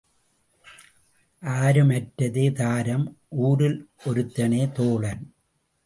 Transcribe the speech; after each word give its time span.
ஆரும் 1.43 1.89
அற்றதே 1.89 2.51
தாரம் 2.51 3.17
ஊரில் 3.29 3.79
ஒருத்தனே 4.05 4.71
தோழன். 4.71 5.33